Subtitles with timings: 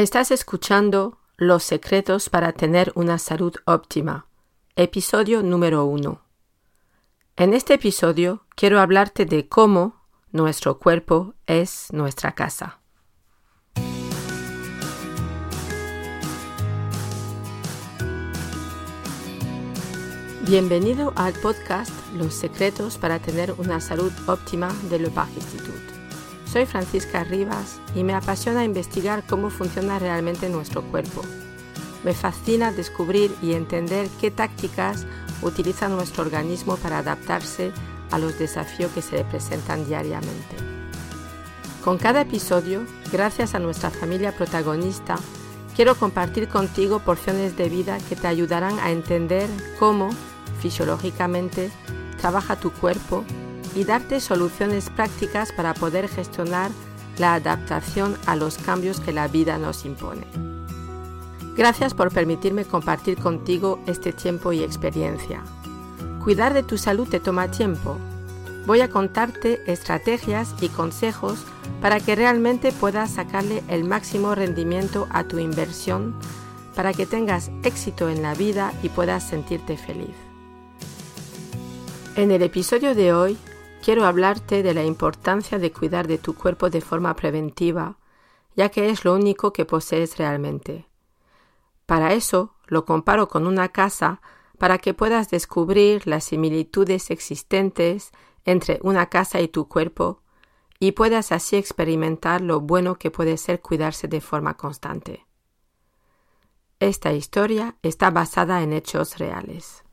[0.00, 4.28] Estás escuchando Los secretos para tener una salud óptima,
[4.74, 6.22] episodio número uno.
[7.36, 12.80] En este episodio quiero hablarte de cómo nuestro cuerpo es nuestra casa.
[20.48, 25.79] Bienvenido al podcast Los secretos para tener una salud óptima de Le Institute.
[26.50, 31.22] Soy Francisca Rivas y me apasiona investigar cómo funciona realmente nuestro cuerpo.
[32.02, 35.06] Me fascina descubrir y entender qué tácticas
[35.42, 37.70] utiliza nuestro organismo para adaptarse
[38.10, 40.56] a los desafíos que se le presentan diariamente.
[41.84, 45.14] Con cada episodio, gracias a nuestra familia protagonista,
[45.76, 49.48] quiero compartir contigo porciones de vida que te ayudarán a entender
[49.78, 50.10] cómo,
[50.60, 51.70] fisiológicamente,
[52.20, 53.24] trabaja tu cuerpo
[53.74, 56.70] y darte soluciones prácticas para poder gestionar
[57.18, 60.26] la adaptación a los cambios que la vida nos impone.
[61.56, 65.42] Gracias por permitirme compartir contigo este tiempo y experiencia.
[66.24, 67.96] Cuidar de tu salud te toma tiempo.
[68.66, 71.44] Voy a contarte estrategias y consejos
[71.80, 76.14] para que realmente puedas sacarle el máximo rendimiento a tu inversión,
[76.74, 80.14] para que tengas éxito en la vida y puedas sentirte feliz.
[82.16, 83.38] En el episodio de hoy
[83.82, 87.98] quiero hablarte de la importancia de cuidar de tu cuerpo de forma preventiva,
[88.56, 90.86] ya que es lo único que posees realmente.
[91.86, 94.20] Para eso lo comparo con una casa
[94.58, 98.12] para que puedas descubrir las similitudes existentes
[98.44, 100.22] entre una casa y tu cuerpo
[100.78, 105.26] y puedas así experimentar lo bueno que puede ser cuidarse de forma constante.
[106.78, 109.84] Esta historia está basada en hechos reales.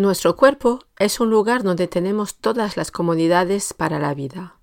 [0.00, 4.56] Nuestro cuerpo es un lugar donde tenemos todas las comodidades para la vida.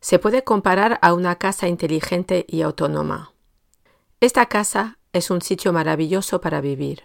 [0.00, 3.34] Se puede comparar a una casa inteligente y autónoma.
[4.18, 7.04] Esta casa es un sitio maravilloso para vivir.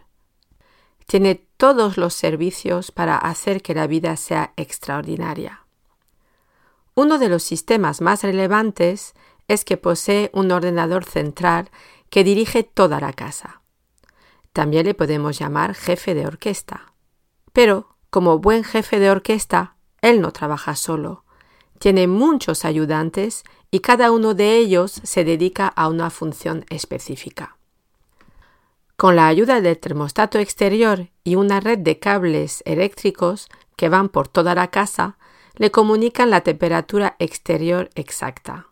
[1.05, 5.67] Tiene todos los servicios para hacer que la vida sea extraordinaria.
[6.95, 9.13] Uno de los sistemas más relevantes
[9.47, 11.69] es que posee un ordenador central
[12.09, 13.61] que dirige toda la casa.
[14.53, 16.88] También le podemos llamar jefe de orquesta.
[17.53, 21.23] Pero, como buen jefe de orquesta, él no trabaja solo.
[21.79, 27.57] Tiene muchos ayudantes y cada uno de ellos se dedica a una función específica.
[28.97, 34.27] Con la ayuda del termostato exterior y una red de cables eléctricos que van por
[34.27, 35.17] toda la casa,
[35.55, 38.67] le comunican la temperatura exterior exacta.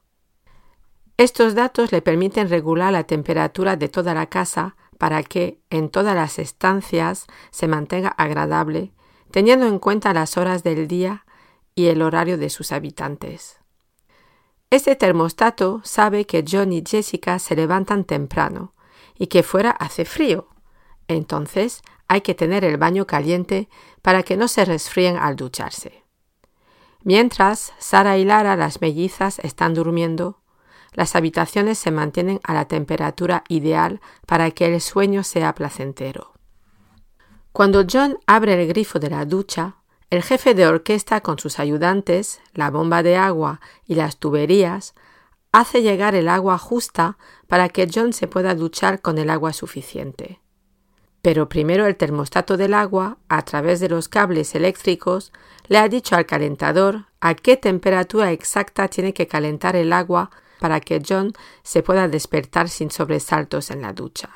[1.15, 6.15] Estos datos le permiten regular la temperatura de toda la casa para que en todas
[6.15, 8.93] las estancias se mantenga agradable,
[9.31, 11.25] teniendo en cuenta las horas del día
[11.75, 13.59] y el horario de sus habitantes.
[14.69, 18.73] Este termostato sabe que John y Jessica se levantan temprano
[19.17, 20.49] y que fuera hace frío.
[21.07, 23.69] Entonces hay que tener el baño caliente
[24.01, 26.03] para que no se resfríen al ducharse.
[27.03, 30.41] Mientras Sara y Lara, las mellizas, están durmiendo,
[30.93, 36.33] las habitaciones se mantienen a la temperatura ideal para que el sueño sea placentero.
[37.51, 39.77] Cuando John abre el grifo de la ducha,
[40.09, 44.93] el jefe de orquesta con sus ayudantes, la bomba de agua y las tuberías
[45.51, 50.39] hace llegar el agua justa para que John se pueda duchar con el agua suficiente.
[51.21, 55.33] Pero primero el termostato del agua, a través de los cables eléctricos,
[55.67, 60.79] le ha dicho al calentador a qué temperatura exacta tiene que calentar el agua para
[60.79, 64.29] que John se pueda despertar sin sobresaltos en la ducha.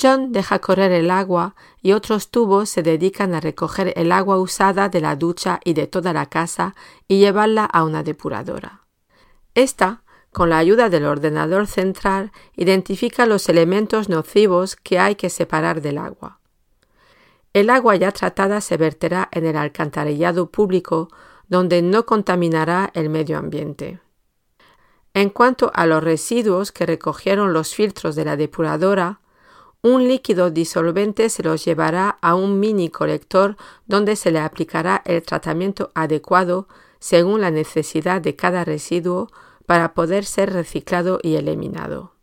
[0.00, 4.88] John deja correr el agua y otros tubos se dedican a recoger el agua usada
[4.88, 6.74] de la ducha y de toda la casa
[7.06, 8.84] y llevarla a una depuradora.
[9.54, 15.80] Esta, con la ayuda del ordenador central, identifica los elementos nocivos que hay que separar
[15.80, 16.40] del agua.
[17.52, 21.08] El agua ya tratada se verterá en el alcantarillado público
[21.46, 24.00] donde no contaminará el medio ambiente.
[25.14, 29.20] En cuanto a los residuos que recogieron los filtros de la depuradora,
[29.80, 33.56] un líquido disolvente se los llevará a un mini colector
[33.86, 36.66] donde se le aplicará el tratamiento adecuado
[36.98, 39.30] según la necesidad de cada residuo
[39.66, 42.14] para poder ser reciclado y eliminado.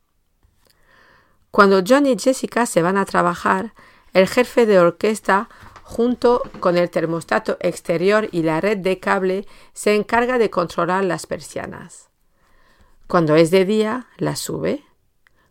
[1.50, 3.74] Cuando John y Jessica se van a trabajar,
[4.12, 5.48] el jefe de orquesta
[5.84, 11.26] junto con el termostato exterior y la red de cable se encarga de controlar las
[11.26, 12.11] persianas.
[13.12, 14.86] Cuando es de día, las sube.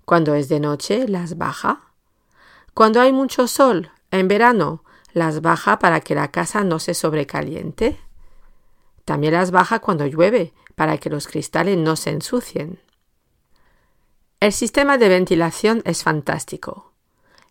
[0.06, 1.92] Cuando es de noche, las baja.
[2.72, 8.00] Cuando hay mucho sol, en verano, las baja para que la casa no se sobrecaliente.
[9.04, 12.80] También las baja cuando llueve, para que los cristales no se ensucien.
[14.40, 16.94] El sistema de ventilación es fantástico.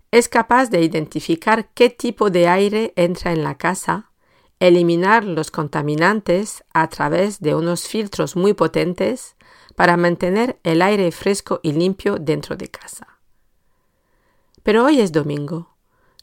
[0.09, 4.09] Es capaz de identificar qué tipo de aire entra en la casa,
[4.59, 9.35] eliminar los contaminantes a través de unos filtros muy potentes
[9.79, 13.21] para mantener el aire fresco y limpio dentro de casa.
[14.61, 15.69] Pero hoy es domingo.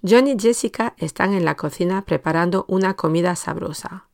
[0.07, 4.09] John y Jessica están en la cocina preparando una comida sabrosa.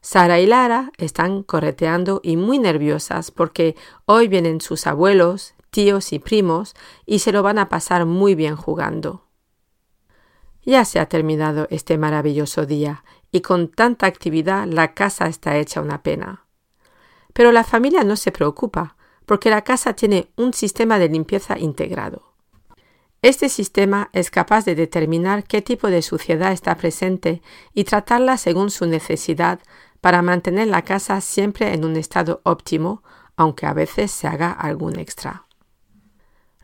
[0.00, 3.74] Sara y Lara están correteando y muy nerviosas porque
[4.04, 6.74] hoy vienen sus abuelos, tíos y primos
[7.04, 9.26] y se lo van a pasar muy bien jugando.
[10.64, 15.80] Ya se ha terminado este maravilloso día y con tanta actividad la casa está hecha
[15.80, 16.46] una pena.
[17.32, 18.96] Pero la familia no se preocupa
[19.26, 22.32] porque la casa tiene un sistema de limpieza integrado.
[23.22, 27.40] Este sistema es capaz de determinar qué tipo de suciedad está presente
[27.72, 29.60] y tratarla según su necesidad
[30.00, 33.04] para mantener la casa siempre en un estado óptimo,
[33.36, 35.46] aunque a veces se haga algún extra.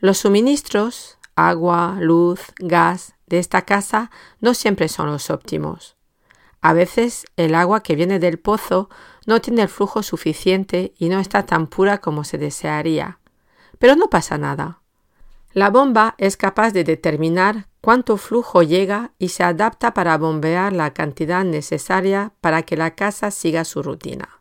[0.00, 4.10] Los suministros, agua, luz, gas de esta casa
[4.40, 5.97] no siempre son los óptimos.
[6.60, 8.88] A veces el agua que viene del pozo
[9.26, 13.20] no tiene el flujo suficiente y no está tan pura como se desearía.
[13.78, 14.80] Pero no pasa nada.
[15.52, 20.92] La bomba es capaz de determinar cuánto flujo llega y se adapta para bombear la
[20.92, 24.40] cantidad necesaria para que la casa siga su rutina.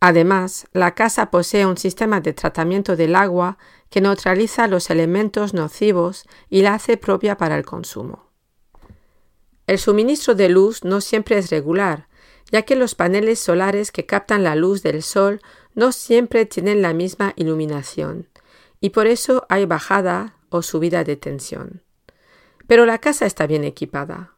[0.00, 3.58] Además, la casa posee un sistema de tratamiento del agua
[3.90, 8.27] que neutraliza los elementos nocivos y la hace propia para el consumo.
[9.68, 12.08] El suministro de luz no siempre es regular,
[12.50, 15.42] ya que los paneles solares que captan la luz del sol
[15.74, 18.28] no siempre tienen la misma iluminación
[18.80, 21.82] y por eso hay bajada o subida de tensión.
[22.66, 24.36] Pero la casa está bien equipada.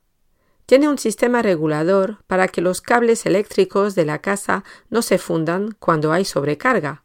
[0.66, 5.76] Tiene un sistema regulador para que los cables eléctricos de la casa no se fundan
[5.78, 7.04] cuando hay sobrecarga,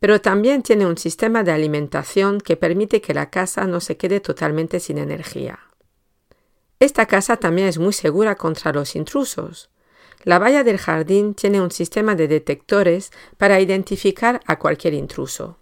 [0.00, 4.18] pero también tiene un sistema de alimentación que permite que la casa no se quede
[4.18, 5.69] totalmente sin energía.
[6.80, 9.68] Esta casa también es muy segura contra los intrusos.
[10.24, 15.58] La valla del jardín tiene un sistema de detectores para identificar a cualquier intruso.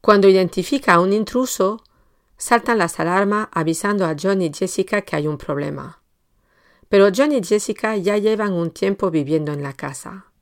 [0.00, 1.84] Cuando identifica a un intruso,
[2.36, 6.02] saltan las alarmas avisando a John y Jessica que hay un problema.
[6.88, 10.32] Pero John y Jessica ya llevan un tiempo viviendo en la casa.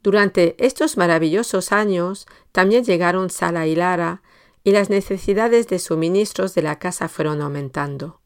[0.00, 4.22] Durante estos maravillosos años también llegaron Sala y Lara
[4.62, 8.21] y las necesidades de suministros de la casa fueron aumentando.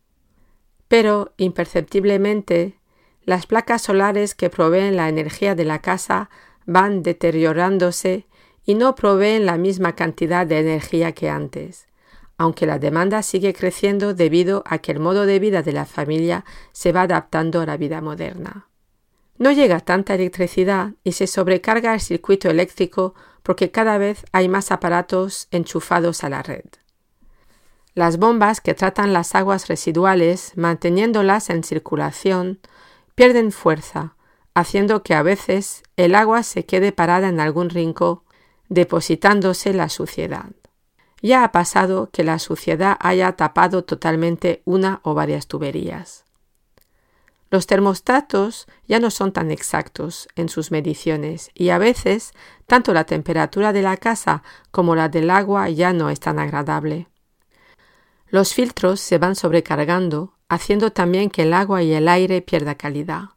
[0.89, 2.79] Pero, imperceptiblemente,
[3.25, 6.31] las placas solares que proveen la energía de la casa
[6.65, 8.27] van deteriorándose
[8.65, 11.87] y no proveen la misma cantidad de energía que antes,
[12.39, 16.45] aunque la demanda sigue creciendo debido a que el modo de vida de la familia
[16.73, 18.69] se va adaptando a la vida moderna.
[19.39, 24.73] No llega tanta electricidad y se sobrecarga el circuito eléctrico porque cada vez hay más
[24.73, 26.65] aparatos enchufados a la red.
[27.97, 32.61] Las bombas que tratan las aguas residuales, manteniéndolas en circulación,
[33.15, 34.17] pierden fuerza,
[34.53, 38.21] haciendo que a veces el agua se quede parada en algún rincón
[38.69, 40.51] depositándose la suciedad.
[41.23, 46.27] Ya ha pasado que la suciedad haya tapado totalmente una o varias tuberías.
[47.51, 52.33] Los termostatos ya no son tan exactos en sus mediciones y a veces
[52.67, 57.09] tanto la temperatura de la casa como la del agua ya no es tan agradable.
[58.29, 63.31] Los filtros se van sobrecargando, haciendo también que el agua y el aire pierda calidad.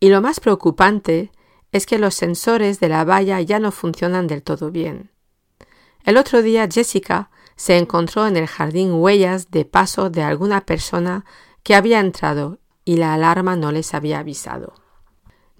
[0.00, 1.32] Y lo más preocupante
[1.72, 5.10] es que los sensores de la valla ya no funcionan del todo bien.
[6.04, 11.24] El otro día Jessica se encontró en el jardín huellas de paso de alguna persona
[11.62, 14.74] que había entrado y la alarma no les había avisado.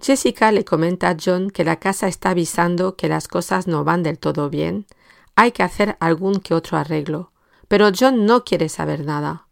[0.01, 4.01] Jessica le comenta a John que la casa está avisando que las cosas no van
[4.01, 4.87] del todo bien,
[5.35, 7.28] hay que hacer algún que otro arreglo,
[7.69, 9.47] pero John no quiere saber nada.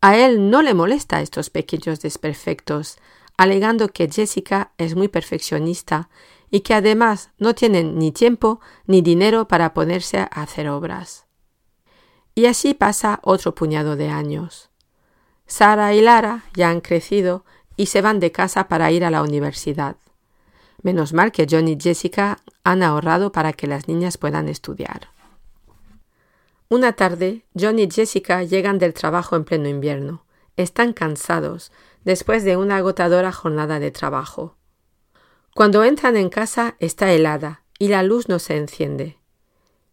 [0.00, 2.96] A él no le molesta estos pequeños desperfectos,
[3.36, 6.08] alegando que Jessica es muy perfeccionista
[6.50, 11.26] y que además no tiene ni tiempo ni dinero para ponerse a hacer obras.
[12.34, 14.70] Y así pasa otro puñado de años.
[15.46, 17.44] Sara y Lara ya han crecido
[17.76, 19.96] y se van de casa para ir a la universidad.
[20.82, 25.08] Menos mal que John y Jessica han ahorrado para que las niñas puedan estudiar.
[26.72, 30.24] Una tarde, John y Jessica llegan del trabajo en pleno invierno.
[30.56, 31.72] Están cansados
[32.04, 34.56] después de una agotadora jornada de trabajo.
[35.56, 39.18] Cuando entran en casa está helada y la luz no se enciende.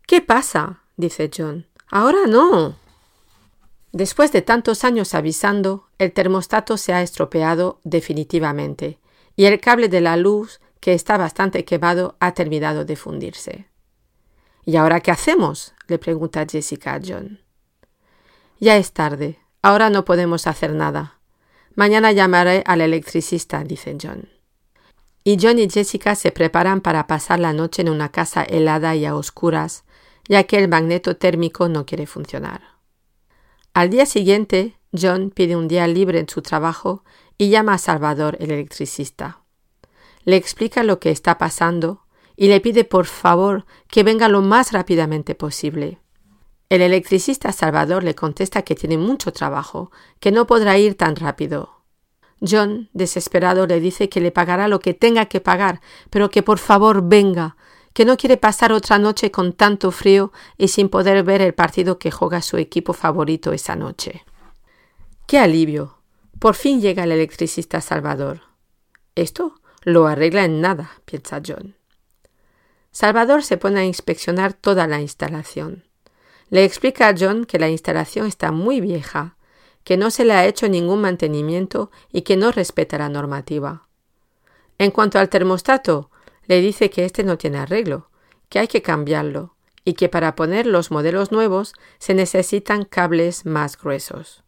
[0.05, 0.83] ¿Qué pasa?
[0.97, 1.65] dice John.
[1.87, 2.75] Ahora no.
[3.91, 8.99] Después de tantos años avisando, el termostato se ha estropeado definitivamente
[9.35, 13.67] y el cable de la luz, que está bastante quemado, ha terminado de fundirse.
[14.67, 15.73] ¿Y ahora qué hacemos?
[15.87, 17.39] le pregunta Jessica a John.
[18.59, 19.39] Ya es tarde.
[19.61, 21.21] Ahora no podemos hacer nada.
[21.75, 24.27] Mañana llamaré al electricista, dice John.
[25.23, 29.05] Y John y Jessica se preparan para pasar la noche en una casa helada y
[29.05, 29.85] a oscuras,
[30.27, 32.61] ya que el magneto térmico no quiere funcionar.
[33.73, 37.05] Al día siguiente, John pide un día libre en su trabajo
[37.37, 39.43] y llama a Salvador, el electricista.
[40.25, 42.06] Le explica lo que está pasando
[42.37, 45.99] y le pide por favor que venga lo más rápidamente posible.
[46.69, 51.81] El electricista Salvador le contesta que tiene mucho trabajo, que no podrá ir tan rápido.
[52.39, 56.59] John, desesperado, le dice que le pagará lo que tenga que pagar, pero que por
[56.59, 57.57] favor venga,
[57.93, 61.97] que no quiere pasar otra noche con tanto frío y sin poder ver el partido
[61.97, 64.23] que juega su equipo favorito esa noche.
[65.25, 65.97] ¡Qué alivio!
[66.37, 68.41] Por fin llega el electricista Salvador.
[69.15, 71.76] Esto lo arregla en nada, piensa John.
[72.99, 75.83] Salvador se pone a inspeccionar toda la instalación.
[76.49, 79.37] Le explica a John que la instalación está muy vieja,
[79.83, 83.87] que no se le ha hecho ningún mantenimiento y que no respeta la normativa.
[84.79, 86.09] En cuanto al termostato,
[86.47, 88.09] le dice que este no tiene arreglo,
[88.49, 93.79] que hay que cambiarlo y que para poner los modelos nuevos se necesitan cables más
[93.79, 94.43] gruesos.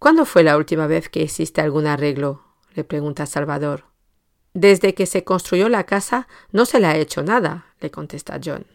[0.00, 2.42] ¿Cuándo fue la última vez que hiciste algún arreglo?
[2.74, 3.91] le pregunta Salvador.
[4.54, 8.66] Desde que se construyó la casa no se le ha hecho nada, le contesta John.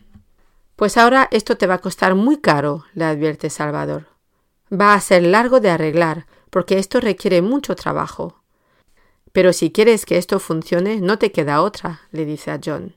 [0.76, 4.08] Pues ahora esto te va a costar muy caro, le advierte Salvador.
[4.72, 8.42] Va a ser largo de arreglar, porque esto requiere mucho trabajo.
[9.32, 12.96] Pero si quieres que esto funcione, no te queda otra, le dice a John.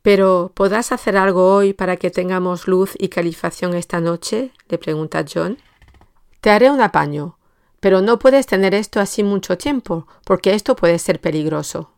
[0.00, 4.52] Pero ¿podrás hacer algo hoy para que tengamos luz y calefacción esta noche?
[4.68, 5.58] le pregunta John.
[6.40, 7.38] Te haré un apaño,
[7.82, 11.90] pero no puedes tener esto así mucho tiempo, porque esto puede ser peligroso.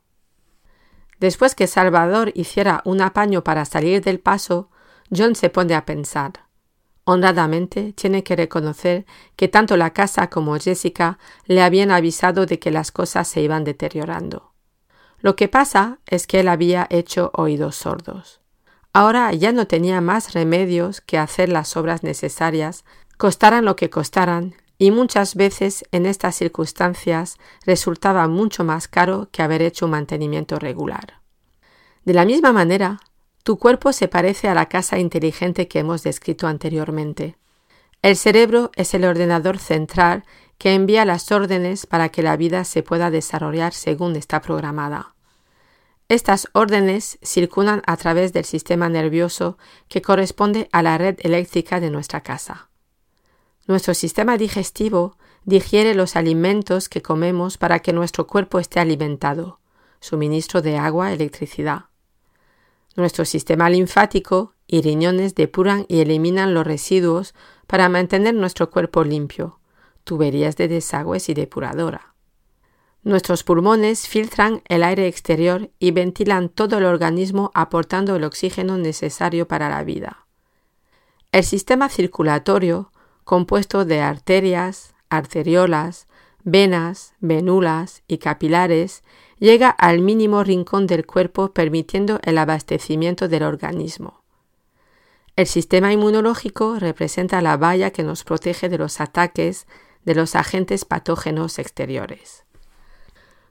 [1.20, 4.70] Después que Salvador hiciera un apaño para salir del paso,
[5.14, 6.46] John se pone a pensar.
[7.04, 9.04] Honradamente tiene que reconocer
[9.36, 13.64] que tanto la casa como Jessica le habían avisado de que las cosas se iban
[13.64, 14.54] deteriorando.
[15.18, 18.40] Lo que pasa es que él había hecho oídos sordos.
[18.94, 22.86] Ahora ya no tenía más remedios que hacer las obras necesarias,
[23.18, 29.42] costaran lo que costaran, y muchas veces en estas circunstancias resultaba mucho más caro que
[29.42, 31.20] haber hecho un mantenimiento regular.
[32.04, 33.00] De la misma manera,
[33.44, 37.36] tu cuerpo se parece a la casa inteligente que hemos descrito anteriormente.
[38.02, 40.24] El cerebro es el ordenador central
[40.58, 45.14] que envía las órdenes para que la vida se pueda desarrollar según está programada.
[46.08, 49.56] Estas órdenes circulan a través del sistema nervioso
[49.88, 52.68] que corresponde a la red eléctrica de nuestra casa.
[53.66, 59.58] Nuestro sistema digestivo digiere los alimentos que comemos para que nuestro cuerpo esté alimentado,
[60.00, 61.86] suministro de agua, electricidad.
[62.94, 67.34] Nuestro sistema linfático y riñones depuran y eliminan los residuos
[67.66, 69.60] para mantener nuestro cuerpo limpio,
[70.04, 72.14] tuberías de desagües y depuradora.
[73.02, 79.48] Nuestros pulmones filtran el aire exterior y ventilan todo el organismo aportando el oxígeno necesario
[79.48, 80.26] para la vida.
[81.32, 82.92] El sistema circulatorio
[83.24, 86.06] compuesto de arterias, arteriolas,
[86.42, 89.02] venas, venulas y capilares,
[89.38, 94.22] llega al mínimo rincón del cuerpo permitiendo el abastecimiento del organismo.
[95.36, 99.66] El sistema inmunológico representa la valla que nos protege de los ataques
[100.04, 102.44] de los agentes patógenos exteriores.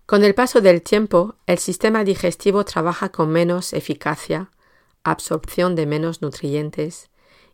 [0.05, 4.51] Con el paso del tiempo, el sistema digestivo trabaja con menos eficacia,
[5.03, 7.09] absorción de menos nutrientes,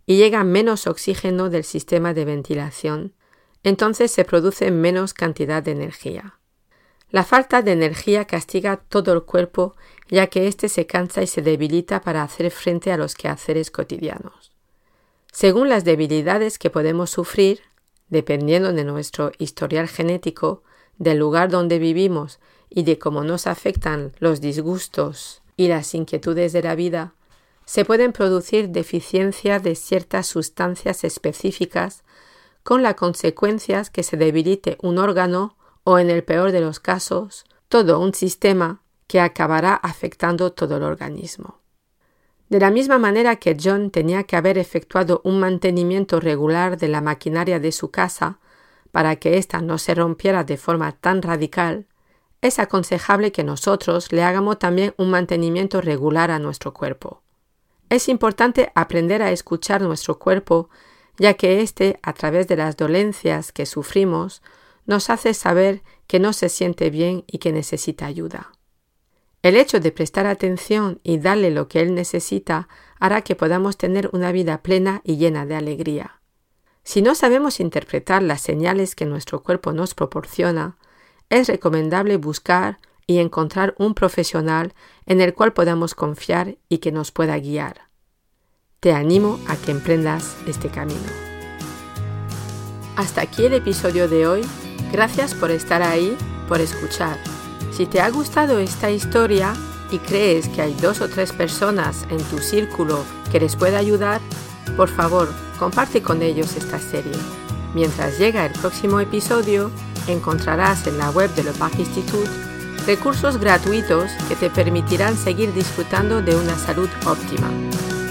[0.09, 3.13] y llega menos oxígeno del sistema de ventilación,
[3.61, 6.39] entonces se produce menos cantidad de energía.
[7.11, 9.75] La falta de energía castiga todo el cuerpo
[10.07, 14.51] ya que éste se cansa y se debilita para hacer frente a los quehaceres cotidianos.
[15.31, 17.59] Según las debilidades que podemos sufrir,
[18.07, 20.63] dependiendo de nuestro historial genético,
[20.97, 26.63] del lugar donde vivimos y de cómo nos afectan los disgustos y las inquietudes de
[26.63, 27.13] la vida,
[27.69, 32.03] se pueden producir deficiencias de ciertas sustancias específicas
[32.63, 37.45] con la consecuencia que se debilite un órgano o, en el peor de los casos,
[37.67, 41.59] todo un sistema que acabará afectando todo el organismo.
[42.49, 47.01] De la misma manera que John tenía que haber efectuado un mantenimiento regular de la
[47.01, 48.39] maquinaria de su casa
[48.91, 51.85] para que ésta no se rompiera de forma tan radical,
[52.41, 57.21] es aconsejable que nosotros le hagamos también un mantenimiento regular a nuestro cuerpo.
[57.89, 60.69] Es importante aprender a escuchar nuestro cuerpo,
[61.17, 64.41] ya que éste, a través de las dolencias que sufrimos,
[64.85, 68.51] nos hace saber que no se siente bien y que necesita ayuda.
[69.41, 72.67] El hecho de prestar atención y darle lo que él necesita
[72.99, 76.19] hará que podamos tener una vida plena y llena de alegría.
[76.83, 80.77] Si no sabemos interpretar las señales que nuestro cuerpo nos proporciona,
[81.29, 84.75] es recomendable buscar y encontrar un profesional
[85.07, 87.89] en el cual podamos confiar y que nos pueda guiar.
[88.81, 91.09] Te animo a que emprendas este camino.
[92.95, 94.41] Hasta aquí el episodio de hoy.
[94.91, 96.15] Gracias por estar ahí,
[96.47, 97.17] por escuchar.
[97.71, 99.55] Si te ha gustado esta historia
[99.89, 104.21] y crees que hay dos o tres personas en tu círculo que les pueda ayudar,
[104.77, 107.17] por favor, comparte con ellos esta serie.
[107.73, 109.71] Mientras llega el próximo episodio,
[110.07, 112.48] encontrarás en la web de Lepac Institute
[112.89, 117.47] recursos gratuitos que te permitirán seguir disfrutando de una salud óptima.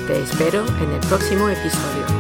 [0.07, 2.18] Te espero en el próximo episodio.